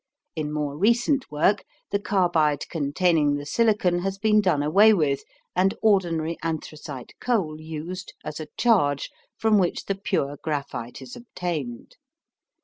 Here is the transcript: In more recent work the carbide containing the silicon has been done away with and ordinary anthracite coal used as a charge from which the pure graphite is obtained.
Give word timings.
In 0.35 0.51
more 0.51 0.75
recent 0.75 1.29
work 1.31 1.63
the 1.91 1.99
carbide 1.99 2.67
containing 2.69 3.35
the 3.35 3.45
silicon 3.45 3.99
has 3.99 4.17
been 4.17 4.41
done 4.41 4.63
away 4.63 4.95
with 4.95 5.23
and 5.55 5.75
ordinary 5.83 6.39
anthracite 6.41 7.11
coal 7.19 7.61
used 7.61 8.15
as 8.25 8.39
a 8.39 8.47
charge 8.57 9.11
from 9.37 9.59
which 9.59 9.85
the 9.85 9.93
pure 9.93 10.37
graphite 10.41 11.03
is 11.03 11.15
obtained. 11.15 11.97